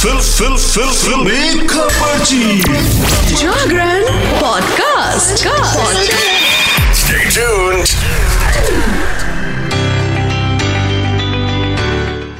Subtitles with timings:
[0.00, 2.44] Fill फिल फिल फिल। खबरची
[3.36, 4.04] जागरण
[4.40, 5.42] पॉडकास्ट
[7.00, 7.92] Stay tuned.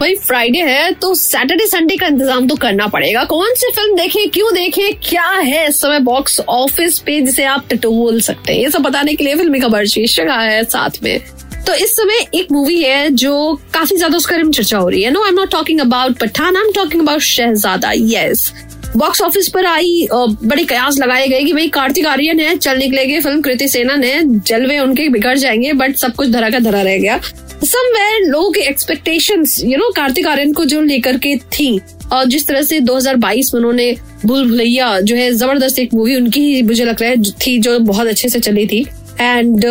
[0.00, 4.28] भाई फ्राइडे है तो सैटरडे संडे का इंतज़ाम तो करना पड़ेगा। कौन सी फ़िल्म देखें
[4.30, 8.60] क्यों देखें क्या है इस समय बॉक्स ऑफ़िस पे जिसे आप टटू बोल सकते हैं?
[8.60, 11.18] ये सब बताने के लिए फिल्मी खबर शीर्ष रहा है साथ में।
[11.66, 13.32] तो इस समय एक मूवी है जो
[13.74, 16.56] काफ़ी ज़्यादा उसका में चर्चा हो रही है। No I am not talking about Pathaan
[16.56, 17.92] I am talking about Shehzada.
[17.94, 18.52] Yes
[18.96, 23.20] box office पर आई बड़े कयास लगाए गए कि भाई कार्तिक आर्यन है, चल निकलेंगे
[23.20, 26.98] फ़िल्म, कृति सेनन है जलवे उनके बिगड़ जाएँगे बट सब कुछ धरा का धरा रह
[26.98, 27.20] गया।
[27.64, 31.78] समवेयर लोगों की expectation you know Kartik Aaryan को जो लेकर के थी,
[32.12, 36.62] और जिस तरह से 2022 में उन्होंने भूल भुलैया जो है, ज़बरदस्त एक मूवी उनकी
[36.62, 38.86] मुझे लग रहा है, थी जो बहुत अच्छे से चली थी।
[39.20, 39.64] एंड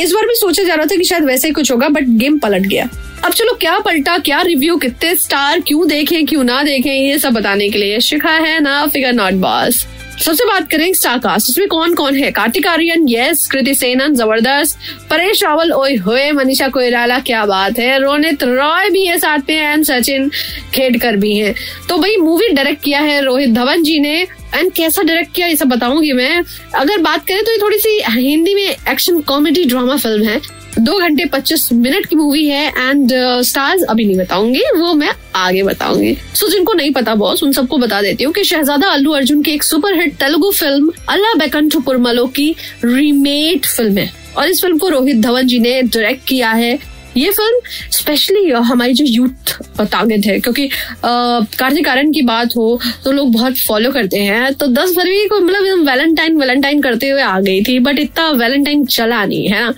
[0.00, 2.38] इस बार भी सोचा जा रहा था कि शायद वैसे ही कुछ होगा बट गेम
[2.38, 2.88] पलट गया।
[3.24, 7.32] अब चलो, क्या पलटा, क्या रिव्यू कितने स्टार क्यों देखें, क्यों ना देखें, ये सब
[7.32, 11.66] बताने के लिए शिखा है ना फिगर नॉट बॉस सबसे बात करें स्टार कास्ट इसमें
[11.68, 12.30] कौन कौन है?
[12.30, 14.78] कार्तिक आर्यन यस कृति सेनन, ज़बरदस्त।
[15.10, 19.56] परेश रावल, ओए होए, मनीषा कोयराला क्या बात है। रोनित रॉय भी है साथ में
[19.56, 20.30] एंड सचिन
[20.74, 21.54] खेडकर भी हैं।
[21.88, 25.56] तो भाई मूवी डायरेक्ट किया है रोहित धवन जी ने। एंड कैसा डायरेक्ट किया ये
[25.56, 26.42] सब बताऊँगी मैं।
[26.74, 30.40] अगर बात करें तो ये थोड़ी सी हिंदी में एक्शन कॉमेडी ड्रामा फ़िल्म है।
[30.78, 35.10] दो घंटे पच्चीस मिनट की मूवी है एंड स्टार्स uh, अभी नहीं बताऊँगी वो मैं
[35.36, 38.88] आगे बताऊँगी। सो so, जिनको नहीं पता बॉस उन सबको बता देती हूँ कि शहजादा
[38.88, 42.54] अल्लू अर्जुन की एक सुपरहिट तेलुगु फ़िल्म अल्लाह बेकंठु पुरमलो की
[42.84, 46.78] रीमेड फ़िल्म है। और इस फ़िल्म को रोहित धवन जी ने डायरेक्ट किया है।
[47.16, 47.60] ये फ़िल्म
[47.92, 50.68] स्पेशली हमारी जो यूथ टारगेट है, क्योंकि
[51.04, 55.40] कार्तिक आर्यन की बात हो तो लोग बहुत फॉलो करते हैं तो 10 फरवरी को
[55.40, 59.74] मतलब वैलेंटाइन वैलेंटाइन करते हुए आ गई थी बट इतना वैलेंटाइन चला नहीं है। ना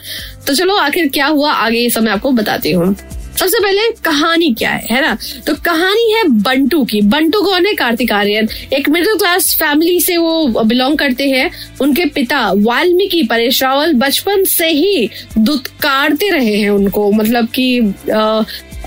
[0.47, 2.95] तो चलो, आखिर क्या हुआ, आगे ये सब मैं आपको बताती हूँ।
[3.39, 5.17] सबसे पहले कहानी क्या है है ना?
[5.47, 7.75] तो कहानी है बंटू की। बंटू कौन है?
[7.75, 11.51] कार्तिक आर्यन एक मिडिल क्लास फैमिली से वो बिलोंग करते हैं।
[11.81, 17.81] उनके पिता वाल्मीकि परेश रावल बचपन से ही दुत्कारते रहे हैं उनको। मतलब कि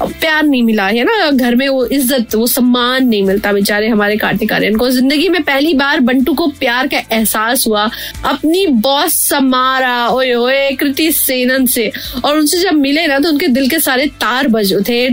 [0.02, 1.30] प्यार नहीं मिला, है ना?
[1.32, 5.42] घर में वो इज़्ज़त, वो सम्मान नहीं मिलता बेचारे हमारे कार्तिक आर्यन को। ज़िंदगी में
[5.44, 7.84] पहली बार बंटू को प्यार का एहसास हुआ।
[8.26, 11.92] अपनी बॉस समारा, ओए ओए कृति सेनन से।
[12.26, 15.08] और उनसे जब मिले ना तो उनके दिल के सारे तार बज थे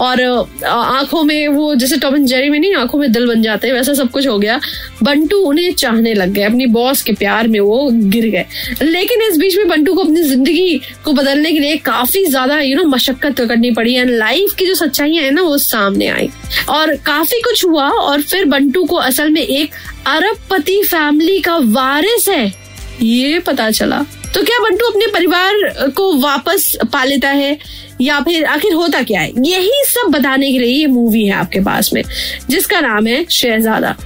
[0.00, 0.22] और
[0.66, 3.94] आँखों में वो, जैसे टॉम एंड जेरी में नहीं, आँखों में दिल बन जाते वैसा
[3.94, 4.60] सब कुछ हो गया।
[5.02, 8.46] बंटू उन्हें चाहने लग गए, अपनी बॉस के प्यार में वो गिर गए।
[8.82, 12.76] लेकिन इस बीच में बंटू को अपनी ज़िंदगी को बदलने के लिए काफ़ी ज़्यादा यू
[12.76, 16.28] नो मशक्कत करनी पड़ी। एंड लाइफ की जो सच्चाइयाँ है ना, वो सामने आई।
[16.68, 19.74] और काफ़ी कुछ हुआ और फिर बंटू को असल में एक
[20.06, 22.52] अरबपति फैमिली का वारिस है,
[23.02, 24.04] ये पता चला।
[24.34, 27.58] तो क्या बंटू अपने परिवार को वापस पा लेता है?
[28.00, 29.32] या फिर आखिर होता क्या है?
[29.46, 32.02] यही सब बताने के लिए ये मूवी है आपके पास में,
[32.50, 33.96] जिसका नाम है शहजादा।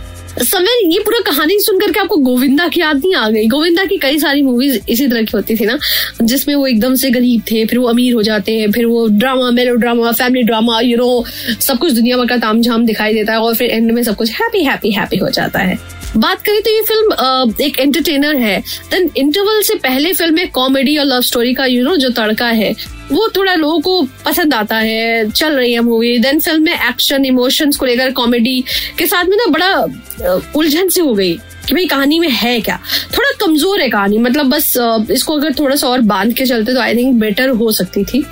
[0.43, 3.47] समय ये पूरा कहानी सुन करके आपको गोविंदा की याद नहीं आ गई?
[3.47, 5.79] गोविंदा की कई सारी मूवीज़ इसी तरह की होती थी ना,
[6.23, 9.51] जिसमें वो एकदम से गरीब थे, फिर वो अमीर हो जाते हैं, फिर वो drama
[9.77, 11.25] melodrama family drama you know
[11.61, 14.17] सब कुछ दुनिया भर का ताम झाम दिखाई देता है और फिर एंड में सब
[14.17, 15.79] कुछ हैप्पी हैप्पी हैप्पी हो जाता है।
[16.17, 18.59] बात करें तो ये फ़िल्म एक एंटरटेनर है।
[18.91, 22.49] देन इंटरवल से पहले फ़िल्म में कॉमेडी और लव स्टोरी का यू नो जो तड़का
[22.49, 22.75] है,
[23.13, 27.25] वो थोड़ा लोगों को पसंद आता है, चल रही है मूवी देन फ़िल्म में एक्शन
[27.25, 28.63] इमोशंस को लेकर कॉमेडी
[28.99, 31.35] के साथ में ना बड़ा उलझन से हो गई
[31.69, 32.79] कि भाई कहानी में है क्या?
[33.17, 34.73] थोड़ा कमज़ोर है कहानी। मतलब बस
[35.11, 38.25] इसको अगर थोड़ा सा और बाँध के चलते तो आई थिंक बेटर हो सकती थी।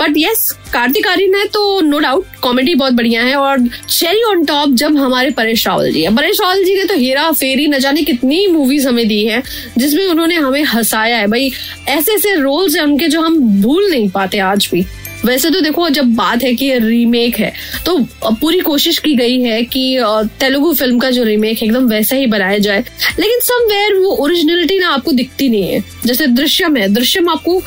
[0.00, 4.44] बट यस कार्तिक आर्यन है तो नो डाउट कॉमेडी बहुत बढ़िया है और चेरी ऑन
[4.44, 7.78] टॉप जब हमारे परेश रावल जी है। परेश रावल जी ने तो हेरा फेरी न
[7.78, 9.42] जाने कितनी मूवीज़ हमें दी है,
[9.78, 11.50] जिसमें उन्होंने हमें हंसाया है। भाई
[11.88, 14.84] ऐसे ऐसे रोल्स हैं उनके जो हम भूल नहीं पाते आज भी।
[15.24, 17.52] वैसे तो देखो, जब बात है कि रीमेक है
[17.86, 17.98] तो
[18.32, 19.98] पूरी कोशिश की गई है कि
[20.40, 22.84] तेलुगु फ़िल्म का जो रीमेक है, एकदम वैसा ही बनाया जाए।
[23.18, 27.60] लेकिन समवेयर वो ओरिजिनलिटी ना आपको दिखती नहीं है। जैसे दृश्यम है, दृश्यम आपको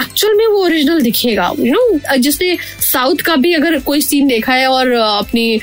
[0.00, 4.52] एक्चुअल में वो ओरिजिनल दिखेगा यू नो जिसने साउथ का भी अगर कोई सीन देखा
[4.52, 5.60] है और अपनी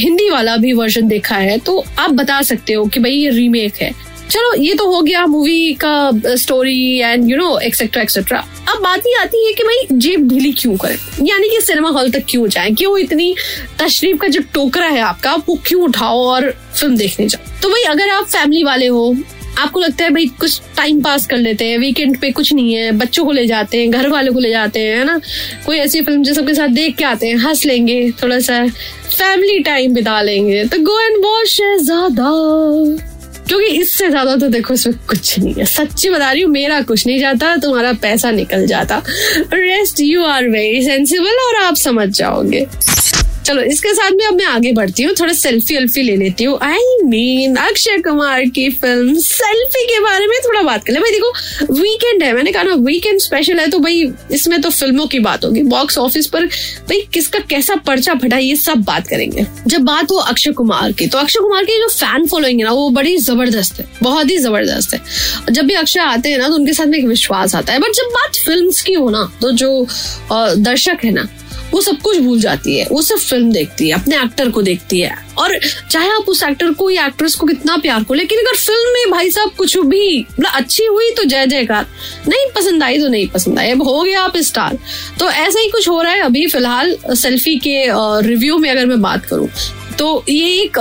[0.00, 3.82] हिंदी वाला भी वर्जन देखा है तो आप बता सकते हो कि भाई ये रीमेक
[3.82, 3.92] है।
[4.30, 8.38] चलो, ये तो हो गया मूवी का story and you know etcetera etcetera
[8.68, 10.96] अब बात ही आती है कि भाई जेब ढीली क्यों करें?
[11.26, 12.70] यानी कि सिनेमा हॉल तक क्यों जाए?
[12.70, 13.34] क्यों इतनी
[13.80, 16.50] तशरीफ़ का जो टोकरा है आपका, वो क्यों उठाओ और
[16.80, 17.60] फ़िल्म देखने जाओ?
[17.62, 19.14] तो भाई अगर आप फैमिली वाले हो
[19.58, 22.90] आपको लगता है भाई कुछ टाइम पास कर लेते हैं वीकेंड पे कुछ नहीं है,
[22.92, 25.20] बच्चों को ले जाते हैं घर वालों को ले जाते हैं, है ना?
[25.66, 29.58] कोई ऐसी फ़िल्म जो सबके साथ देख के आते हैं, हंस लेंगे, थोड़ा सा फैमिली
[29.58, 32.30] टाइम बिता लेंगे। तो गो एंड वॉच शहजादा
[33.48, 37.06] क्योंकि इससे ज़्यादा तो देखो, इसमें कुछ नहीं है। सच्ची बता रही हूँ, मेरा कुछ
[37.06, 39.02] नहीं जाता, तुम्हारा पैसा निकल जाता।
[39.52, 42.66] Rest you are very sensible और आप समझ जाओगे।
[43.44, 46.58] चलो, इसके साथ में अब मैं आगे बढ़ती हूँ, थोड़ा सेल्फी अल्फी ले लेती हूँ।
[46.62, 51.10] आई मीन अक्षय कुमार की फ़िल्म सेल्फी के बारे में थोड़ा बात कर ले। भाई
[51.10, 54.02] देखो वीकेंड है, मैंने कहा ना वीकेंड स्पेशल है तो भाई
[54.32, 58.56] इसमें तो फ़िल्मों की बात होगी। बॉक्स ऑफ़िस पर भाई किसका कैसा पर्चा फटा, ये
[58.56, 62.26] सब बात करेंगे। जब बात हो अक्षय कुमार की तो अक्षय कुमार की जो फ़ैन
[62.26, 66.28] फॉलोइंग है ना, वो बड़ी ज़बरदस्त है, बहुत ही ज़बरदस्त है। जब भी अक्षय आते
[66.28, 68.92] हैं ना तो उनके साथ में एक विश्वास आता है। बट जब बात फ़िल्म की
[68.94, 69.86] हो ना तो जो
[70.32, 71.28] दर्शक है ना
[71.74, 75.00] वो सब कुछ भूल जाती है। वो सिर्फ़ फ़िल्म देखती है, अपने एक्टर को देखती
[75.00, 75.58] है। और
[75.90, 79.10] चाहे आप उस एक्टर को या एक्ट्रेस को कितना प्यार को लेकिन अगर फ़िल्म में
[79.10, 81.86] भाई साहब कुछ भी मतलब अच्छी हुई तो जय जयकार।
[82.28, 84.78] नहीं, पसंद आई तो नहीं पसंद आई। अब हो गया आप स्टार
[85.18, 87.84] तो ऐसा ही कुछ हो रहा है अभी फ़िलहाल सेल्फी के
[88.28, 89.48] रिव्यू में अगर मैं बात करूँ
[89.98, 90.78] तो ये एक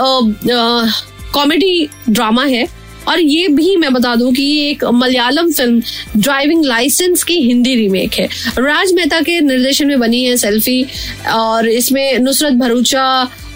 [1.33, 2.65] कॉमेडी ड्रामा है।
[3.07, 5.81] और ये भी मैं बता दूँ कि ये एक मलयालम फ़िल्म
[6.17, 8.27] ड्राइविंग लाइसेंस की हिंदी रीमेक है।
[8.59, 10.85] राज मेहता के निर्देशन में बनी है सेल्फी,
[11.31, 13.07] और इसमें नुसरत भरूचा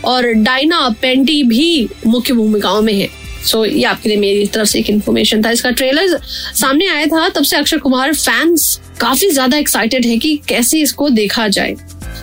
[0.05, 3.09] और डायना पेंटी भी मुख्य भूमिकाओं में है।
[3.45, 7.27] सो ये आपके लिए मेरी तरफ़ से एक इन्फॉर्मेशन था। इसका ट्रेलर सामने आया था,
[7.29, 11.75] तब से अक्षय कुमार फैंस काफ़ी ज़्यादा एक्साइटेड है कि कैसे इसको देखा जाए।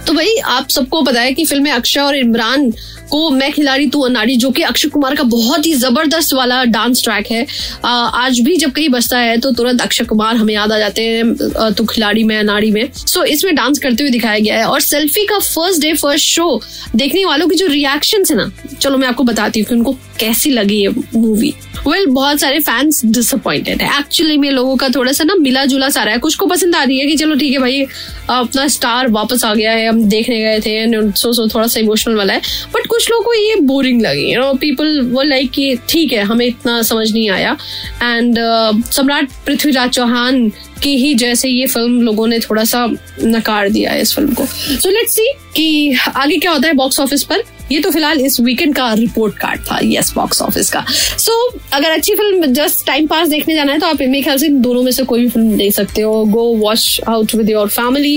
[0.06, 2.70] तो भाई आप सबको पता है कि फ़िल्म अक्षय और इमरान
[3.10, 7.02] को मैं खिलाड़ी तू अनाड़ी जो कि अक्षय कुमार का बहुत ही ज़बरदस्त वाला डांस
[7.04, 7.46] ट्रैक है
[7.84, 11.72] आज भी जब कहीं बसता है तो तुरंत अक्षय कुमार हमें याद आ जाते हैं
[11.74, 14.80] तू खिलाड़ी में अनाड़ी में। सो so, इसमें डांस करते हुए दिखाया गया है और
[14.80, 16.60] सेल्फी का फ़र्स्ट डे फ़र्स्ट शो
[16.96, 20.50] देखने वालों की जो रिएक्शन है ना चलो मैं आपको बताती हूँ कि उनको कैसी
[20.50, 21.54] लगी ये मूवी
[21.86, 25.64] वेल well, बहुत सारे फैंस डिसअपॉइंटेड है। एक्चुअली में लोगों का थोड़ा सा ना मिला
[25.64, 27.82] जुला सा रहा है। कुछ को पसंद आ रही है कि चलो ठीक है भाई
[28.30, 32.16] अपना स्टार वापस आ गया है हम देखने गए थे सो सो थोड़ा सा इमोशनल
[32.16, 32.40] वाला है।
[32.74, 36.22] बट कुछ लोगों को ये बोरिंग लगी यू नो पीपल वो लाइक कि ठीक है
[36.24, 37.56] हमें इतना समझ नहीं आया।
[38.02, 38.38] एंड
[38.90, 40.50] सम्राट पृथ्वीराज चौहान
[40.84, 42.86] की ही जैसे ये फ़िल्म लोगों ने थोड़ा सा
[43.22, 47.00] नकार दिया है इस फ़िल्म को। सो लेट्स सी कि आगे क्या होता है बॉक्स
[47.00, 47.42] ऑफ़िस पर।
[47.72, 51.60] ये तो फ़िलहाल इस वीकेंड का रिपोर्ट कार्ड था। यस बॉक्स ऑफ़िस का। सो so,
[51.72, 54.82] अगर अच्छी फ़िल्म जस्ट टाइम पास देखने जाना है तो आप मेरे ख्याल से दोनों
[54.82, 58.16] में से कोई भी फ़िल्म देख सकते हो। Go watch out with your family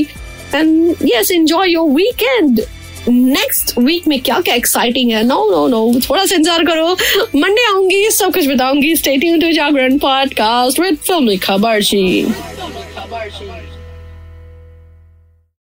[0.55, 2.61] and yes enjoy your weekend
[3.09, 5.23] next week में क्या क्या एक्साइटिंग है?
[5.23, 6.87] नो नो नो थोड़ा सा इंतज़ार करो।
[7.35, 11.81] मंडे आऊँगी, सब कुछ बताऊँगी। Stay tuned to Jagran podcast with film खबर